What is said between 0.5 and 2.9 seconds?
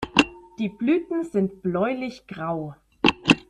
Die Blüten sind bläulich-grau.